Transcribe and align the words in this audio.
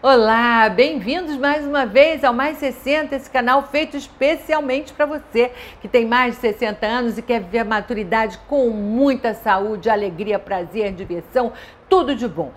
Olá, 0.00 0.68
bem-vindos 0.68 1.36
mais 1.36 1.66
uma 1.66 1.84
vez 1.84 2.22
ao 2.22 2.32
Mais 2.32 2.58
60, 2.58 3.16
esse 3.16 3.28
canal 3.28 3.66
feito 3.66 3.96
especialmente 3.96 4.92
para 4.92 5.06
você 5.06 5.50
que 5.80 5.88
tem 5.88 6.06
mais 6.06 6.36
de 6.36 6.40
60 6.40 6.86
anos 6.86 7.18
e 7.18 7.22
quer 7.22 7.40
viver 7.40 7.58
a 7.58 7.64
maturidade 7.64 8.38
com 8.46 8.70
muita 8.70 9.34
saúde, 9.34 9.90
alegria, 9.90 10.38
prazer, 10.38 10.92
diversão, 10.92 11.52
tudo 11.88 12.14
de 12.14 12.28
bom. 12.28 12.52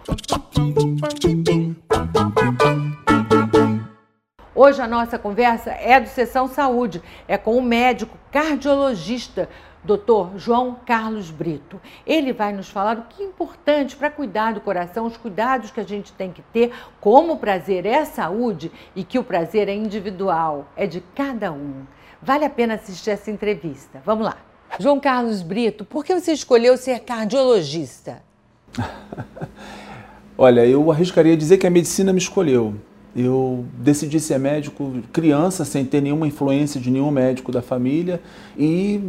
Hoje 4.53 4.79
a 4.79 4.87
nossa 4.87 5.17
conversa 5.17 5.71
é 5.71 5.99
do 5.99 6.09
Sessão 6.09 6.47
Saúde, 6.47 7.01
é 7.27 7.39
com 7.39 7.57
o 7.57 7.61
médico 7.63 8.15
cardiologista 8.31 9.49
Dr. 9.83 10.37
João 10.37 10.75
Carlos 10.85 11.31
Brito. 11.31 11.79
Ele 12.05 12.33
vai 12.33 12.53
nos 12.53 12.69
falar 12.69 12.97
o 12.97 13.03
que 13.03 13.23
é 13.23 13.25
importante 13.25 13.95
para 13.95 14.09
cuidar 14.09 14.53
do 14.53 14.61
coração, 14.61 15.05
os 15.05 15.17
cuidados 15.17 15.71
que 15.71 15.79
a 15.79 15.83
gente 15.83 16.11
tem 16.13 16.31
que 16.31 16.41
ter, 16.53 16.71
como 16.99 17.33
o 17.33 17.37
prazer 17.37 17.85
é 17.85 18.05
saúde 18.05 18.71
e 18.95 19.03
que 19.03 19.17
o 19.17 19.23
prazer 19.23 19.67
é 19.67 19.75
individual, 19.75 20.67
é 20.75 20.85
de 20.85 21.01
cada 21.15 21.51
um. 21.51 21.83
Vale 22.21 22.45
a 22.45 22.49
pena 22.49 22.75
assistir 22.75 23.09
essa 23.09 23.31
entrevista. 23.31 24.01
Vamos 24.05 24.25
lá. 24.25 24.37
João 24.79 24.99
Carlos 24.99 25.41
Brito, 25.41 25.83
por 25.83 26.05
que 26.05 26.13
você 26.13 26.31
escolheu 26.31 26.77
ser 26.77 26.99
cardiologista? 26.99 28.21
Olha, 30.37 30.65
eu 30.65 30.89
arriscaria 30.91 31.35
dizer 31.35 31.57
que 31.57 31.67
a 31.67 31.69
medicina 31.69 32.13
me 32.13 32.19
escolheu. 32.19 32.75
Eu 33.15 33.65
decidi 33.73 34.19
ser 34.19 34.39
médico 34.39 35.01
criança, 35.11 35.65
sem 35.65 35.83
ter 35.83 36.01
nenhuma 36.01 36.25
influência 36.25 36.79
de 36.79 36.89
nenhum 36.89 37.11
médico 37.11 37.51
da 37.51 37.61
família 37.61 38.21
e 38.57 39.01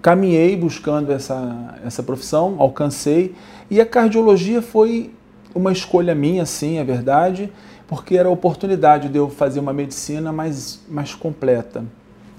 caminhei 0.00 0.56
buscando 0.56 1.12
essa, 1.12 1.78
essa 1.84 2.02
profissão, 2.02 2.56
alcancei. 2.58 3.34
E 3.70 3.80
a 3.80 3.86
cardiologia 3.86 4.62
foi 4.62 5.10
uma 5.54 5.72
escolha 5.72 6.14
minha, 6.14 6.46
sim, 6.46 6.78
é 6.78 6.84
verdade, 6.84 7.52
porque 7.86 8.16
era 8.16 8.28
a 8.28 8.32
oportunidade 8.32 9.08
de 9.08 9.18
eu 9.18 9.28
fazer 9.28 9.60
uma 9.60 9.72
medicina 9.72 10.32
mais, 10.32 10.80
mais 10.88 11.14
completa, 11.14 11.84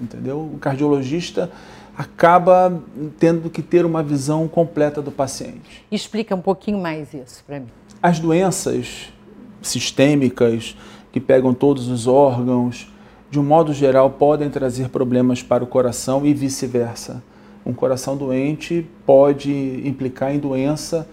entendeu? 0.00 0.38
O 0.54 0.58
cardiologista 0.58 1.50
acaba 1.96 2.80
tendo 3.18 3.50
que 3.50 3.60
ter 3.60 3.84
uma 3.84 4.02
visão 4.02 4.48
completa 4.48 5.02
do 5.02 5.10
paciente. 5.10 5.84
Explica 5.90 6.34
um 6.34 6.40
pouquinho 6.40 6.78
mais 6.78 7.12
isso 7.12 7.44
para 7.46 7.60
mim. 7.60 7.68
As 8.02 8.18
doenças 8.18 9.12
sistêmicas, 9.60 10.76
que 11.12 11.20
pegam 11.20 11.52
todos 11.52 11.88
os 11.88 12.06
órgãos, 12.06 12.90
de 13.30 13.38
um 13.38 13.42
modo 13.42 13.74
geral, 13.74 14.10
podem 14.10 14.48
trazer 14.48 14.88
problemas 14.88 15.42
para 15.42 15.62
o 15.62 15.66
coração 15.66 16.24
e 16.24 16.32
vice-versa. 16.32 17.22
Um 17.64 17.72
coração 17.72 18.16
doente 18.16 18.86
pode 19.04 19.52
implicar 19.86 20.34
em 20.34 20.38
doença 20.38 21.06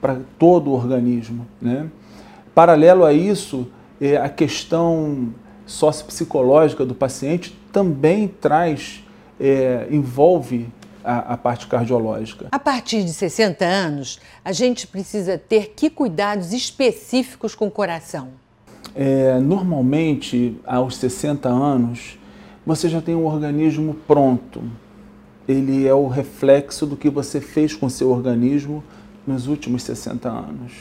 para 0.00 0.18
todo 0.38 0.70
o 0.70 0.74
organismo. 0.74 1.46
Né? 1.60 1.88
Paralelo 2.54 3.04
a 3.04 3.12
isso, 3.12 3.66
é, 4.00 4.16
a 4.16 4.28
questão 4.28 5.32
sociopsicológica 5.66 6.84
do 6.84 6.94
paciente 6.94 7.56
também 7.72 8.28
traz, 8.28 9.02
é, 9.40 9.88
envolve 9.90 10.68
a, 11.02 11.34
a, 11.34 11.36
parte 11.36 11.66
cardiológica. 11.66 12.48
A 12.52 12.58
partir 12.58 13.02
de 13.02 13.12
60 13.12 13.64
anos, 13.64 14.20
a 14.44 14.52
gente 14.52 14.86
precisa 14.86 15.36
ter 15.36 15.72
que 15.76 15.90
cuidados 15.90 16.52
específicos 16.52 17.54
com 17.54 17.66
o 17.66 17.70
coração? 17.70 18.28
É, 18.94 19.38
normalmente, 19.40 20.56
aos 20.66 20.96
60 20.96 21.48
anos, 21.48 22.18
você 22.64 22.88
já 22.88 23.00
tem 23.00 23.14
um 23.14 23.26
organismo 23.26 23.94
pronto. 24.06 24.62
Ele 25.46 25.86
é 25.86 25.94
o 25.94 26.08
reflexo 26.08 26.86
do 26.86 26.96
que 26.96 27.10
você 27.10 27.40
fez 27.40 27.74
com 27.74 27.88
seu 27.88 28.10
organismo 28.10 28.82
nos 29.26 29.46
últimos 29.46 29.82
60 29.82 30.28
anos. 30.28 30.72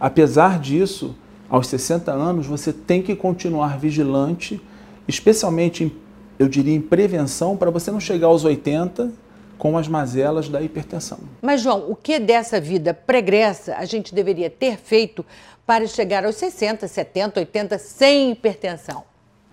Apesar 0.00 0.58
disso, 0.58 1.14
aos 1.48 1.66
60 1.68 2.12
anos, 2.12 2.46
você 2.46 2.72
tem 2.72 3.02
que 3.02 3.16
continuar 3.16 3.78
vigilante, 3.78 4.60
especialmente, 5.06 5.84
em, 5.84 5.92
eu 6.38 6.48
diria, 6.48 6.74
em 6.74 6.80
prevenção, 6.80 7.56
para 7.56 7.70
você 7.70 7.90
não 7.90 8.00
chegar 8.00 8.26
aos 8.26 8.44
80 8.44 9.12
com 9.56 9.76
as 9.76 9.88
mazelas 9.88 10.48
da 10.48 10.62
hipertensão. 10.62 11.18
Mas, 11.42 11.60
João, 11.60 11.90
o 11.90 11.96
que 11.96 12.20
dessa 12.20 12.60
vida 12.60 12.94
pregressa 12.94 13.74
a 13.76 13.84
gente 13.84 14.14
deveria 14.14 14.48
ter 14.48 14.76
feito 14.78 15.26
para 15.66 15.86
chegar 15.86 16.24
aos 16.24 16.36
60, 16.36 16.86
70, 16.86 17.40
80 17.40 17.78
sem 17.78 18.30
hipertensão? 18.30 19.02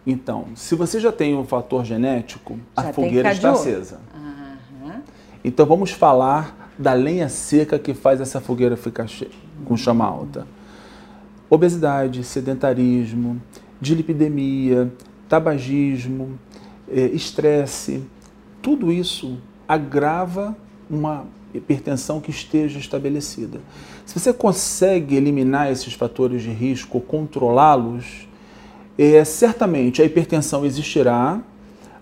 Então, 0.06 0.50
se 0.56 0.76
você 0.76 1.00
já 1.00 1.12
tem 1.12 1.36
um 1.36 1.44
fator 1.44 1.84
genético, 1.84 2.60
já 2.78 2.90
a 2.90 2.94
fogueira 2.94 3.32
está 3.32 3.52
acesa. 3.52 4.00
Então 5.48 5.64
vamos 5.64 5.92
falar 5.92 6.72
da 6.76 6.94
lenha 6.94 7.30
seca 7.30 7.78
que 7.78 7.94
faz 7.94 8.20
essa 8.20 8.42
fogueira 8.42 8.76
ficar 8.76 9.06
com 9.64 9.78
chama 9.78 10.04
alta. 10.04 10.48
Obesidade, 11.48 12.24
sedentarismo, 12.24 13.40
dilipidemia, 13.80 14.92
tabagismo, 15.30 16.40
eh, 16.90 17.12
estresse, 17.14 18.04
tudo 18.60 18.92
isso 18.92 19.38
agrava 19.68 20.58
uma 20.90 21.28
hipertensão 21.54 22.20
que 22.20 22.32
esteja 22.32 22.80
estabelecida. 22.80 23.60
Se 24.04 24.20
você 24.20 24.34
consegue 24.34 25.16
eliminar 25.16 25.72
esses 25.72 25.94
fatores 25.94 26.42
de 26.42 26.50
risco, 26.50 27.00
controlá-los, 27.00 28.28
é, 28.98 29.24
certamente 29.24 30.02
a 30.02 30.06
hipertensão 30.06 30.66
existirá, 30.66 31.40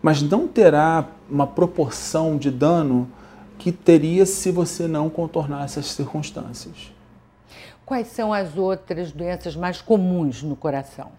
mas 0.02 0.22
não 0.22 0.48
terá 0.48 1.10
uma 1.30 1.46
proporção 1.46 2.38
de 2.38 2.50
dano 2.50 3.10
que 3.58 3.72
teria 3.72 4.26
se 4.26 4.52
você 4.52 4.88
não 4.88 5.10
contornar 5.10 5.66
essas 5.66 5.88
circunstâncias. 5.92 6.92
Quais 7.86 8.08
são 8.08 8.34
as 8.34 8.58
outras 8.58 9.12
doenças 9.12 9.56
mais 9.56 9.82
comuns 9.82 10.42
no 10.42 10.56
coração? 10.56 11.12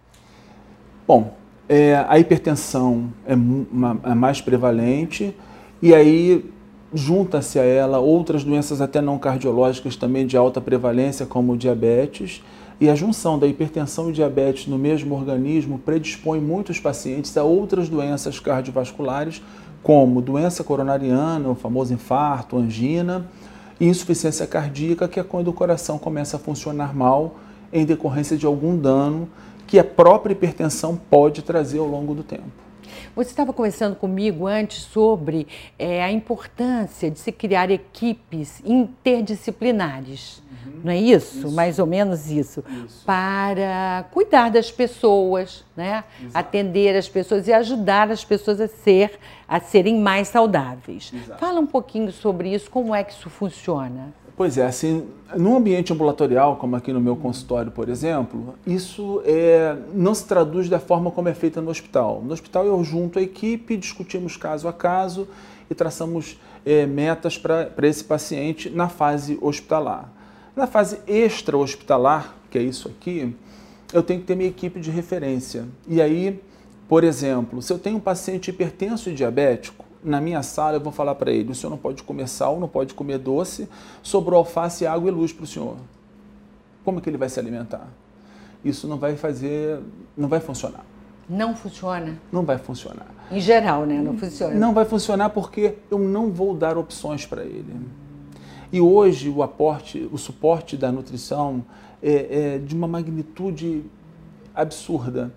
Bom, 1.06 1.34
é, 1.68 2.04
a 2.08 2.18
hipertensão 2.18 3.12
é, 3.26 3.34
uma, 3.34 4.00
é 4.02 4.14
mais 4.14 4.40
prevalente 4.40 5.36
e 5.80 5.94
aí 5.94 6.50
junta-se 6.92 7.58
a 7.58 7.64
ela 7.64 7.98
outras 7.98 8.44
doenças 8.44 8.80
até 8.80 9.00
não 9.00 9.18
cardiológicas 9.18 9.96
também 9.96 10.26
de 10.26 10.36
alta 10.36 10.60
prevalência, 10.60 11.26
como 11.26 11.52
o 11.52 11.56
diabetes, 11.56 12.42
e 12.80 12.88
a 12.88 12.94
junção 12.94 13.38
da 13.38 13.46
hipertensão 13.46 14.10
e 14.10 14.12
diabetes 14.12 14.66
no 14.66 14.78
mesmo 14.78 15.14
organismo 15.14 15.78
predispõe 15.78 16.40
muitos 16.40 16.78
pacientes 16.78 17.36
a 17.36 17.42
outras 17.42 17.88
doenças 17.88 18.38
cardiovasculares, 18.40 19.42
como 19.84 20.22
doença 20.22 20.64
coronariana, 20.64 21.50
o 21.50 21.54
famoso 21.54 21.92
infarto, 21.92 22.56
angina, 22.56 23.26
e 23.78 23.86
insuficiência 23.86 24.46
cardíaca, 24.46 25.06
que 25.06 25.20
é 25.20 25.22
quando 25.22 25.48
o 25.48 25.52
coração 25.52 25.98
começa 25.98 26.38
a 26.38 26.40
funcionar 26.40 26.94
mal 26.94 27.36
em 27.70 27.84
decorrência 27.84 28.34
de 28.34 28.46
algum 28.46 28.78
dano 28.78 29.28
que 29.66 29.78
a 29.78 29.84
própria 29.84 30.32
hipertensão 30.32 30.96
pode 30.96 31.42
trazer 31.42 31.80
ao 31.80 31.86
longo 31.86 32.14
do 32.14 32.22
tempo. 32.22 32.64
Você 33.14 33.30
estava 33.30 33.52
conversando 33.52 33.94
comigo 33.94 34.46
antes 34.46 34.82
sobre 34.82 35.46
é, 35.78 36.02
a 36.02 36.10
importância 36.10 37.10
de 37.10 37.18
se 37.18 37.30
criar 37.30 37.70
equipes 37.70 38.62
interdisciplinares. 38.64 40.42
Não 40.84 40.92
é 40.92 40.98
isso? 40.98 41.38
isso? 41.38 41.50
Mais 41.50 41.78
ou 41.78 41.86
menos 41.86 42.30
isso, 42.30 42.62
isso, 42.84 43.02
para 43.06 44.04
cuidar 44.10 44.50
das 44.50 44.70
pessoas, 44.70 45.64
né? 45.74 46.04
atender 46.34 46.94
as 46.94 47.08
pessoas 47.08 47.48
e 47.48 47.52
ajudar 47.54 48.10
as 48.10 48.22
pessoas 48.22 48.60
a 48.60 48.68
ser 48.68 49.18
a 49.48 49.58
serem 49.58 49.98
mais 49.98 50.28
saudáveis. 50.28 51.10
Exato. 51.14 51.40
Fala 51.40 51.58
um 51.58 51.66
pouquinho 51.66 52.12
sobre 52.12 52.54
isso, 52.54 52.70
como 52.70 52.94
é 52.94 53.02
que 53.02 53.12
isso 53.12 53.30
funciona? 53.30 54.12
Pois 54.36 54.58
é, 54.58 54.66
assim, 54.66 55.06
num 55.36 55.56
ambiente 55.56 55.92
ambulatorial, 55.92 56.56
como 56.56 56.74
aqui 56.74 56.92
no 56.92 57.00
meu 57.00 57.14
consultório, 57.14 57.70
por 57.70 57.88
exemplo, 57.88 58.56
isso 58.66 59.22
é, 59.24 59.76
não 59.94 60.12
se 60.12 60.26
traduz 60.26 60.68
da 60.68 60.80
forma 60.80 61.10
como 61.10 61.28
é 61.28 61.34
feita 61.34 61.62
no 61.62 61.70
hospital. 61.70 62.20
No 62.22 62.32
hospital 62.32 62.66
eu 62.66 62.82
junto 62.82 63.18
a 63.18 63.22
equipe, 63.22 63.76
discutimos 63.76 64.36
caso 64.36 64.66
a 64.66 64.72
caso 64.72 65.28
e 65.70 65.74
traçamos 65.74 66.38
é, 66.66 66.84
metas 66.84 67.38
para 67.38 67.86
esse 67.86 68.02
paciente 68.02 68.68
na 68.68 68.88
fase 68.88 69.38
hospitalar. 69.40 70.12
Na 70.56 70.66
fase 70.66 71.00
extra-hospitalar, 71.06 72.34
que 72.50 72.58
é 72.58 72.62
isso 72.62 72.88
aqui, 72.88 73.34
eu 73.92 74.02
tenho 74.02 74.20
que 74.20 74.26
ter 74.26 74.36
minha 74.36 74.48
equipe 74.48 74.78
de 74.78 74.90
referência. 74.90 75.66
E 75.88 76.00
aí, 76.00 76.40
por 76.88 77.02
exemplo, 77.02 77.60
se 77.60 77.72
eu 77.72 77.78
tenho 77.78 77.96
um 77.96 78.00
paciente 78.00 78.50
hipertenso 78.50 79.10
e 79.10 79.14
diabético, 79.14 79.84
na 80.02 80.20
minha 80.20 80.42
sala 80.42 80.76
eu 80.76 80.80
vou 80.80 80.92
falar 80.92 81.14
para 81.16 81.32
ele: 81.32 81.50
o 81.50 81.54
senhor 81.54 81.70
não 81.70 81.78
pode 81.78 82.02
comer 82.02 82.28
sal, 82.28 82.60
não 82.60 82.68
pode 82.68 82.94
comer 82.94 83.18
doce, 83.18 83.68
sobrou 84.02 84.38
alface, 84.38 84.86
água 84.86 85.08
e 85.08 85.12
luz 85.12 85.32
para 85.32 85.44
o 85.44 85.46
senhor. 85.46 85.76
Como 86.84 86.98
é 86.98 87.00
que 87.00 87.10
ele 87.10 87.16
vai 87.16 87.28
se 87.28 87.40
alimentar? 87.40 87.88
Isso 88.64 88.86
não 88.86 88.98
vai 88.98 89.16
fazer, 89.16 89.80
não 90.16 90.28
vai 90.28 90.40
funcionar. 90.40 90.84
Não 91.28 91.56
funciona? 91.56 92.18
Não 92.30 92.44
vai 92.44 92.58
funcionar. 92.58 93.06
Em 93.30 93.40
geral, 93.40 93.86
né? 93.86 94.00
Não 94.00 94.16
funciona. 94.16 94.54
Não 94.54 94.74
vai 94.74 94.84
funcionar 94.84 95.30
porque 95.30 95.74
eu 95.90 95.98
não 95.98 96.30
vou 96.30 96.54
dar 96.54 96.76
opções 96.76 97.24
para 97.24 97.42
ele. 97.42 97.74
E 98.72 98.80
hoje 98.80 99.28
o 99.28 99.42
aporte, 99.42 100.08
o 100.12 100.18
suporte 100.18 100.76
da 100.76 100.90
nutrição 100.90 101.64
é, 102.02 102.54
é 102.54 102.58
de 102.58 102.74
uma 102.74 102.88
magnitude 102.88 103.84
absurda 104.54 105.32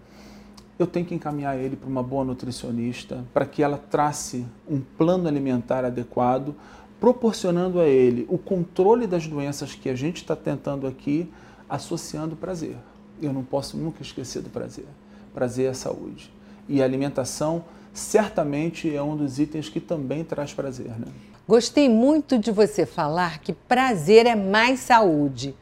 eu 0.80 0.86
tenho 0.86 1.06
que 1.06 1.16
encaminhar 1.16 1.58
ele 1.58 1.76
para 1.76 1.90
uma 1.90 2.04
boa 2.04 2.24
nutricionista 2.24 3.26
para 3.34 3.46
que 3.46 3.64
ela 3.64 3.78
trace 3.78 4.46
um 4.70 4.80
plano 4.80 5.28
alimentar 5.28 5.84
adequado, 5.84 6.54
proporcionando 7.00 7.80
a 7.80 7.88
ele 7.88 8.26
o 8.30 8.38
controle 8.38 9.08
das 9.08 9.26
doenças 9.28 9.74
que 9.74 9.90
a 9.90 9.96
gente 9.96 10.18
está 10.18 10.36
tentando 10.36 10.86
aqui, 10.86 11.32
associando 11.68 12.36
prazer. 12.36 12.78
eu 13.22 13.34
não 13.34 13.44
posso 13.44 13.76
nunca 13.76 14.02
esquecer 14.04 14.42
do 14.42 14.50
prazer. 14.50 14.86
Prazer 15.34 15.72
é 15.72 15.74
saúde. 15.74 16.32
E 16.70 16.82
a 16.82 16.86
alimentação 16.86 17.66
certamente 17.92 18.94
é 18.94 19.02
um 19.02 19.18
dos 19.18 19.40
itens 19.40 19.70
que 19.70 19.80
também 19.80 20.24
traz 20.24 20.54
prazer. 20.54 20.92
Né? 21.00 21.08
Gostei 21.48 21.88
muito 21.88 22.38
de 22.38 22.52
você 22.52 22.86
falar 22.86 23.40
que 23.40 23.54
prazer 23.54 24.26
é 24.26 24.36
mais 24.36 24.82
saúde. 24.82 25.56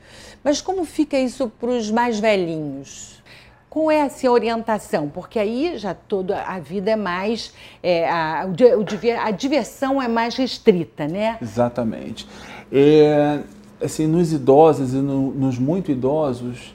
Mas 0.43 0.59
como 0.59 0.83
fica 0.83 1.15
isso 1.17 1.47
para 1.47 1.69
os 1.69 1.91
mais 1.91 2.19
velhinhos? 2.19 3.21
Com 3.69 3.91
essa 3.91 4.31
orientação, 4.31 5.09
porque 5.09 5.37
aí 5.37 5.77
já 5.77 5.93
toda 5.93 6.41
a 6.41 6.59
vida 6.59 6.91
é 6.91 6.95
mais. 6.95 7.53
É, 7.83 8.09
a, 8.09 8.47
a 9.23 9.31
diversão 9.31 10.01
é 10.01 10.07
mais 10.07 10.35
restrita, 10.35 11.07
né? 11.07 11.37
Exatamente. 11.41 12.27
É, 12.71 13.41
assim, 13.79 14.07
nos 14.07 14.33
idosos 14.33 14.93
e 14.93 14.97
no, 14.97 15.31
nos 15.31 15.59
muito 15.59 15.91
idosos, 15.91 16.73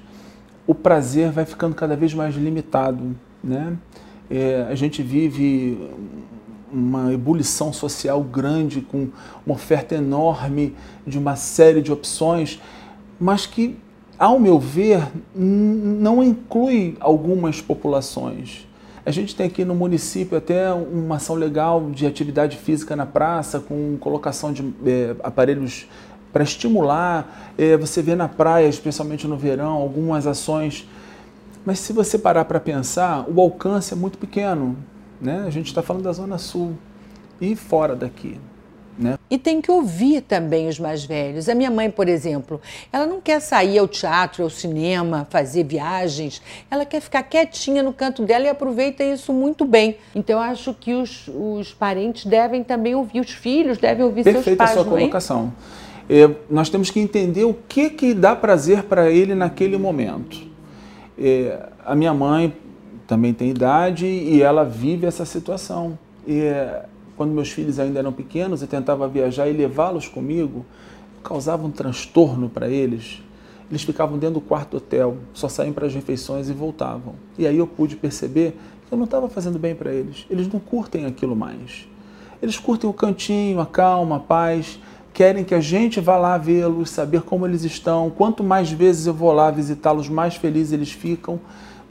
o 0.66 0.74
prazer 0.74 1.32
vai 1.32 1.44
ficando 1.44 1.74
cada 1.74 1.96
vez 1.96 2.14
mais 2.14 2.36
limitado, 2.36 3.16
né? 3.42 3.76
É, 4.30 4.66
a 4.70 4.74
gente 4.74 5.02
vive 5.02 5.90
uma 6.72 7.12
ebulição 7.12 7.72
social 7.72 8.22
grande, 8.22 8.80
com 8.80 9.08
uma 9.44 9.54
oferta 9.54 9.94
enorme 9.94 10.74
de 11.06 11.18
uma 11.18 11.34
série 11.34 11.82
de 11.82 11.92
opções, 11.92 12.60
mas 13.18 13.44
que, 13.44 13.76
ao 14.18 14.38
meu 14.38 14.58
ver, 14.58 15.08
não 15.34 16.22
inclui 16.22 16.96
algumas 17.00 17.60
populações. 17.60 18.68
A 19.04 19.10
gente 19.10 19.34
tem 19.34 19.46
aqui 19.46 19.64
no 19.64 19.74
município 19.74 20.36
até 20.36 20.72
uma 20.72 21.16
ação 21.16 21.34
legal 21.34 21.90
de 21.90 22.06
atividade 22.06 22.56
física 22.56 22.94
na 22.94 23.06
praça, 23.06 23.58
com 23.58 23.96
colocação 23.98 24.52
de 24.52 24.72
é, 24.86 25.16
aparelhos 25.24 25.88
para 26.32 26.44
estimular. 26.44 27.52
É, 27.58 27.76
você 27.76 28.02
vê 28.02 28.14
na 28.14 28.28
praia, 28.28 28.68
especialmente 28.68 29.26
no 29.26 29.36
verão, 29.36 29.72
algumas 29.72 30.26
ações. 30.26 30.86
Mas 31.64 31.78
se 31.78 31.92
você 31.92 32.18
parar 32.18 32.44
para 32.44 32.58
pensar, 32.58 33.24
o 33.28 33.40
alcance 33.40 33.92
é 33.92 33.96
muito 33.96 34.18
pequeno. 34.18 34.76
Né? 35.20 35.44
A 35.46 35.50
gente 35.50 35.66
está 35.66 35.82
falando 35.82 36.04
da 36.04 36.12
Zona 36.12 36.38
Sul 36.38 36.72
e 37.40 37.54
fora 37.54 37.94
daqui. 37.94 38.38
Né? 38.98 39.18
E 39.30 39.38
tem 39.38 39.62
que 39.62 39.70
ouvir 39.70 40.20
também 40.20 40.68
os 40.68 40.78
mais 40.78 41.04
velhos. 41.04 41.48
A 41.48 41.54
minha 41.54 41.70
mãe, 41.70 41.90
por 41.90 42.06
exemplo, 42.06 42.60
ela 42.92 43.06
não 43.06 43.18
quer 43.18 43.40
sair 43.40 43.78
ao 43.78 43.88
teatro, 43.88 44.42
ao 44.42 44.50
cinema, 44.50 45.26
fazer 45.30 45.64
viagens. 45.64 46.42
Ela 46.70 46.84
quer 46.84 47.00
ficar 47.00 47.22
quietinha 47.22 47.82
no 47.82 47.94
canto 47.94 48.24
dela 48.24 48.44
e 48.44 48.48
aproveita 48.48 49.02
isso 49.02 49.32
muito 49.32 49.64
bem. 49.64 49.96
Então, 50.14 50.38
eu 50.38 50.42
acho 50.42 50.74
que 50.74 50.92
os, 50.92 51.28
os 51.28 51.72
parentes 51.72 52.26
devem 52.26 52.62
também 52.62 52.94
ouvir, 52.94 53.20
os 53.20 53.30
filhos 53.30 53.78
devem 53.78 54.04
ouvir 54.04 54.22
Perfeita 54.22 54.42
seus 54.42 54.56
pais. 54.56 54.70
Perfeita 54.70 54.80
a 54.80 54.84
sua 54.84 54.98
colocação. 54.98 55.52
É, 56.08 56.28
nós 56.50 56.68
temos 56.68 56.90
que 56.90 57.00
entender 57.00 57.44
o 57.44 57.54
que, 57.54 57.88
que 57.88 58.12
dá 58.12 58.36
prazer 58.36 58.82
para 58.82 59.10
ele 59.10 59.34
naquele 59.34 59.78
momento. 59.78 60.49
É, 61.20 61.68
a 61.84 61.94
minha 61.94 62.14
mãe 62.14 62.56
também 63.06 63.34
tem 63.34 63.50
idade 63.50 64.06
e 64.06 64.40
ela 64.40 64.64
vive 64.64 65.06
essa 65.06 65.26
situação. 65.26 65.98
E, 66.26 66.40
é, 66.40 66.86
quando 67.16 67.32
meus 67.32 67.50
filhos 67.50 67.78
ainda 67.78 67.98
eram 67.98 68.12
pequenos, 68.12 68.62
eu 68.62 68.68
tentava 68.68 69.06
viajar 69.06 69.46
e 69.46 69.52
levá-los 69.52 70.08
comigo, 70.08 70.64
causava 71.22 71.66
um 71.66 71.70
transtorno 71.70 72.48
para 72.48 72.68
eles. 72.68 73.22
Eles 73.70 73.82
ficavam 73.82 74.18
dentro 74.18 74.34
do 74.34 74.40
quarto 74.40 74.70
do 74.70 74.76
hotel, 74.78 75.18
só 75.34 75.48
saíam 75.48 75.72
para 75.72 75.86
as 75.86 75.94
refeições 75.94 76.48
e 76.48 76.52
voltavam. 76.52 77.14
E 77.38 77.46
aí 77.46 77.58
eu 77.58 77.66
pude 77.66 77.94
perceber 77.96 78.56
que 78.88 78.94
eu 78.94 78.96
não 78.96 79.04
estava 79.04 79.28
fazendo 79.28 79.58
bem 79.58 79.74
para 79.74 79.92
eles. 79.92 80.24
Eles 80.30 80.48
não 80.48 80.58
curtem 80.58 81.04
aquilo 81.04 81.36
mais. 81.36 81.86
Eles 82.42 82.58
curtem 82.58 82.88
o 82.88 82.92
cantinho, 82.92 83.60
a 83.60 83.66
calma, 83.66 84.16
a 84.16 84.20
paz 84.20 84.80
querem 85.20 85.44
que 85.44 85.54
a 85.54 85.60
gente 85.60 86.00
vá 86.00 86.16
lá 86.16 86.38
vê-los, 86.38 86.88
saber 86.88 87.20
como 87.20 87.46
eles 87.46 87.62
estão. 87.62 88.08
Quanto 88.08 88.42
mais 88.42 88.72
vezes 88.72 89.06
eu 89.06 89.12
vou 89.12 89.30
lá 89.32 89.50
visitá-los, 89.50 90.08
mais 90.08 90.36
felizes 90.36 90.72
eles 90.72 90.92
ficam. 90.92 91.38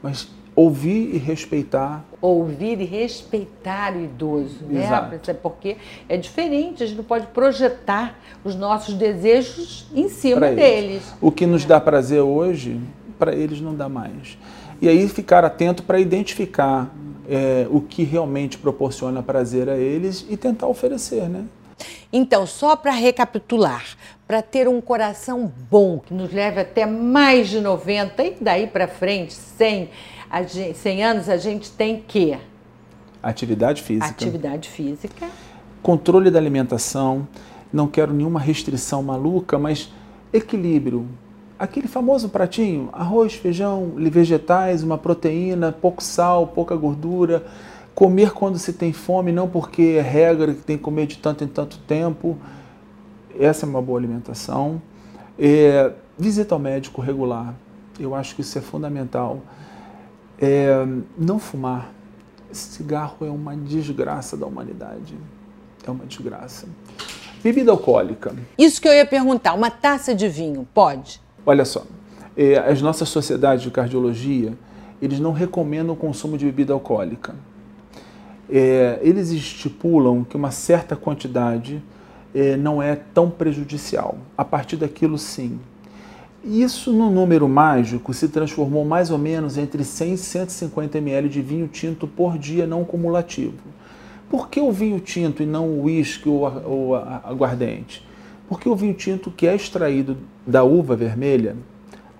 Mas 0.02 0.26
ouvir 0.56 1.14
e 1.14 1.16
respeitar. 1.16 2.04
Ouvir 2.20 2.80
e 2.80 2.84
respeitar 2.84 3.94
o 3.94 4.02
idoso, 4.02 4.64
né? 4.68 4.84
Exato. 4.84 5.34
Porque 5.40 5.76
é 6.08 6.16
diferente, 6.16 6.82
a 6.82 6.86
gente 6.86 6.96
não 6.96 7.04
pode 7.04 7.28
projetar 7.28 8.18
os 8.42 8.56
nossos 8.56 8.94
desejos 8.94 9.86
em 9.94 10.08
cima 10.08 10.38
pra 10.38 10.50
deles. 10.50 10.90
Eles. 10.90 11.14
O 11.20 11.30
que 11.30 11.46
nos 11.46 11.64
dá 11.64 11.80
prazer 11.80 12.22
hoje, 12.22 12.80
para 13.16 13.32
eles 13.32 13.60
não 13.60 13.76
dá 13.76 13.88
mais. 13.88 14.36
E 14.82 14.88
aí 14.88 15.08
ficar 15.08 15.44
atento 15.44 15.84
para 15.84 16.00
identificar 16.00 16.92
é, 17.28 17.64
o 17.70 17.80
que 17.80 18.02
realmente 18.02 18.58
proporciona 18.58 19.22
prazer 19.22 19.68
a 19.68 19.76
eles 19.76 20.26
e 20.28 20.36
tentar 20.36 20.66
oferecer, 20.66 21.28
né? 21.28 21.44
Então, 22.12 22.44
só 22.44 22.74
para 22.74 22.90
recapitular, 22.90 23.84
para 24.26 24.42
ter 24.42 24.66
um 24.66 24.80
coração 24.80 25.50
bom, 25.70 26.00
que 26.00 26.12
nos 26.12 26.32
leve 26.32 26.60
até 26.60 26.84
mais 26.84 27.48
de 27.48 27.60
90 27.60 28.24
e 28.24 28.36
daí 28.40 28.66
para 28.66 28.88
frente, 28.88 29.32
100, 29.32 29.90
100 30.74 31.04
anos, 31.04 31.28
a 31.28 31.36
gente 31.36 31.70
tem 31.70 32.02
que? 32.06 32.36
Atividade 33.22 33.82
física. 33.82 34.08
Atividade 34.08 34.68
física. 34.68 35.28
Controle 35.82 36.30
da 36.30 36.38
alimentação. 36.38 37.28
Não 37.72 37.86
quero 37.86 38.12
nenhuma 38.12 38.40
restrição 38.40 39.02
maluca, 39.02 39.56
mas 39.58 39.92
equilíbrio. 40.32 41.06
Aquele 41.56 41.86
famoso 41.86 42.28
pratinho, 42.28 42.88
arroz, 42.92 43.34
feijão, 43.34 43.92
vegetais, 43.96 44.82
uma 44.82 44.98
proteína, 44.98 45.70
pouco 45.70 46.02
sal, 46.02 46.46
pouca 46.48 46.74
gordura 46.74 47.44
Comer 47.94 48.32
quando 48.32 48.58
se 48.58 48.72
tem 48.72 48.92
fome, 48.92 49.32
não 49.32 49.48
porque 49.48 49.96
é 49.98 50.00
regra 50.00 50.54
que 50.54 50.62
tem 50.62 50.76
que 50.76 50.82
comer 50.82 51.06
de 51.06 51.18
tanto 51.18 51.44
em 51.44 51.48
tanto 51.48 51.78
tempo. 51.78 52.38
Essa 53.38 53.66
é 53.66 53.68
uma 53.68 53.82
boa 53.82 53.98
alimentação. 53.98 54.80
É, 55.38 55.92
visita 56.18 56.54
ao 56.54 56.58
médico 56.58 57.00
regular. 57.00 57.54
Eu 57.98 58.14
acho 58.14 58.34
que 58.34 58.40
isso 58.40 58.56
é 58.56 58.60
fundamental. 58.60 59.40
É, 60.40 60.86
não 61.18 61.38
fumar. 61.38 61.92
Cigarro 62.52 63.26
é 63.26 63.30
uma 63.30 63.56
desgraça 63.56 64.36
da 64.36 64.46
humanidade. 64.46 65.14
É 65.86 65.90
uma 65.90 66.04
desgraça. 66.06 66.66
Bebida 67.42 67.70
alcoólica. 67.70 68.34
Isso 68.58 68.80
que 68.80 68.88
eu 68.88 68.92
ia 68.92 69.06
perguntar. 69.06 69.54
Uma 69.54 69.70
taça 69.70 70.14
de 70.14 70.28
vinho, 70.28 70.66
pode? 70.74 71.20
Olha 71.44 71.64
só. 71.64 71.84
É, 72.36 72.58
as 72.58 72.80
nossas 72.80 73.08
sociedades 73.08 73.62
de 73.62 73.70
cardiologia, 73.70 74.56
eles 75.00 75.20
não 75.20 75.32
recomendam 75.32 75.94
o 75.94 75.96
consumo 75.96 76.38
de 76.38 76.46
bebida 76.46 76.72
alcoólica 76.72 77.34
é, 78.50 78.98
eles 79.02 79.30
estipulam 79.30 80.24
que 80.24 80.36
uma 80.36 80.50
certa 80.50 80.96
quantidade 80.96 81.82
é, 82.34 82.56
não 82.56 82.82
é 82.82 82.96
tão 82.96 83.30
prejudicial. 83.30 84.18
A 84.36 84.44
partir 84.44 84.76
daquilo, 84.76 85.16
sim. 85.16 85.58
Isso 86.42 86.92
no 86.92 87.10
número 87.10 87.48
mágico 87.48 88.14
se 88.14 88.28
transformou 88.28 88.84
mais 88.84 89.10
ou 89.10 89.18
menos 89.18 89.58
entre 89.58 89.84
100 89.84 90.14
e 90.14 90.16
150 90.16 90.98
ml 90.98 91.28
de 91.28 91.42
vinho 91.42 91.68
tinto 91.68 92.08
por 92.08 92.38
dia 92.38 92.66
não 92.66 92.82
cumulativo. 92.82 93.58
Por 94.28 94.48
que 94.48 94.60
o 94.60 94.72
vinho 94.72 95.00
tinto 95.00 95.42
e 95.42 95.46
não 95.46 95.68
o 95.68 95.82
uísque 95.82 96.28
ou, 96.28 96.94
aguardente? 96.96 98.06
Porque 98.48 98.68
o 98.68 98.74
vinho 98.74 98.94
tinto 98.94 99.30
que 99.30 99.46
é 99.46 99.54
extraído 99.54 100.16
da 100.46 100.64
uva 100.64 100.96
vermelha, 100.96 101.56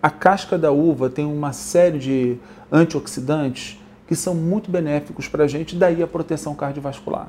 a 0.02 0.10
casca 0.10 0.58
da 0.58 0.70
uva 0.70 1.08
tem 1.08 1.24
uma 1.24 1.52
série 1.52 1.98
de 1.98 2.36
antioxidantes 2.70 3.78
que 4.10 4.16
são 4.16 4.34
muito 4.34 4.72
benéficos 4.72 5.28
para 5.28 5.44
a 5.44 5.46
gente, 5.46 5.76
daí 5.76 6.02
a 6.02 6.06
proteção 6.06 6.52
cardiovascular 6.52 7.28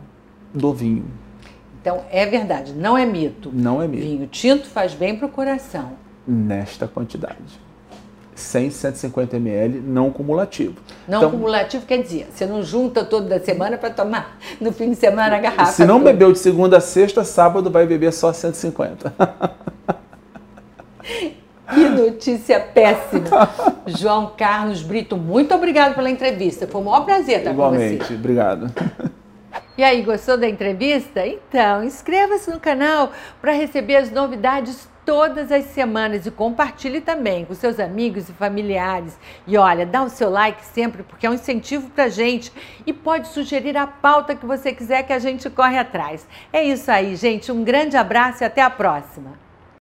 do 0.52 0.74
vinho. 0.74 1.06
Então, 1.80 2.02
é 2.10 2.26
verdade, 2.26 2.74
não 2.74 2.98
é 2.98 3.06
mito. 3.06 3.52
Não 3.54 3.80
é 3.80 3.88
mito. 3.88 4.02
Vinho 4.02 4.26
tinto 4.26 4.68
faz 4.68 4.96
bem 4.96 5.16
para 5.16 5.28
o 5.28 5.30
coração. 5.30 5.92
Nesta 6.26 6.88
quantidade. 6.88 7.62
100, 8.34 8.72
150 8.72 9.38
ml, 9.38 9.80
não 9.80 10.10
cumulativo. 10.10 10.74
Não 11.08 11.20
então, 11.20 11.30
cumulativo 11.30 11.86
quer 11.86 12.02
dizer, 12.02 12.30
você 12.34 12.48
não 12.48 12.64
junta 12.64 13.06
toda 13.06 13.40
semana 13.40 13.78
para 13.78 13.92
tomar 13.92 14.40
no 14.60 14.72
fim 14.72 14.90
de 14.90 14.96
semana 14.96 15.36
a 15.36 15.40
garrafa. 15.40 15.74
Se 15.74 15.86
não 15.86 16.00
toda. 16.00 16.12
bebeu 16.12 16.32
de 16.32 16.40
segunda 16.40 16.78
a 16.78 16.82
sexta, 16.82 17.24
sábado 17.24 17.70
vai 17.70 17.86
beber 17.86 18.12
só 18.12 18.34
150. 18.34 19.14
Que 21.74 21.90
notícia 21.90 22.60
péssima. 22.60 23.50
João 23.88 24.34
Carlos 24.38 24.82
Brito, 24.82 25.16
muito 25.18 25.54
obrigado 25.56 25.96
pela 25.96 26.10
entrevista. 26.10 26.68
Foi 26.68 26.82
um 26.82 26.86
maior 26.86 27.06
prazer 27.06 27.40
estar 27.40 27.52
Igualmente, 27.52 27.98
com 28.00 28.06
você. 28.06 28.14
obrigado. 28.16 28.72
E 29.78 29.84
aí, 29.84 30.02
gostou 30.02 30.38
da 30.38 30.48
entrevista? 30.48 31.26
Então, 31.26 31.84
inscreva-se 31.84 32.52
no 32.52 32.60
canal 32.60 33.12
para 33.42 33.52
receber 33.54 33.96
as 33.96 34.12
novidades 34.12 34.88
todas 35.06 35.52
as 35.52 35.66
semanas 35.66 36.26
e 36.26 36.32
compartilhe 36.32 37.02
também 37.02 37.44
com 37.46 37.54
seus 37.56 37.80
amigos 37.80 38.30
e 38.30 38.34
familiares. 38.34 39.18
E 39.48 39.58
olha, 39.58 39.86
dá 39.86 40.04
o 40.04 40.10
seu 40.10 40.30
like 40.30 40.64
sempre 40.64 41.02
porque 41.04 41.26
é 41.26 41.30
um 41.30 41.34
incentivo 41.34 41.90
para 41.90 42.04
a 42.04 42.10
gente 42.10 42.52
e 42.86 42.94
pode 42.94 43.30
sugerir 43.30 43.76
a 43.76 43.88
pauta 43.88 44.36
que 44.36 44.46
você 44.46 44.72
quiser 44.72 45.04
que 45.04 45.14
a 45.14 45.20
gente 45.20 45.50
corre 45.50 45.78
atrás. 45.80 46.28
É 46.54 46.62
isso 46.64 46.92
aí, 46.92 47.16
gente. 47.16 47.52
Um 47.52 47.64
grande 47.64 47.98
abraço 47.98 48.44
e 48.44 48.46
até 48.46 48.62
a 48.62 48.70
próxima. 48.70 49.41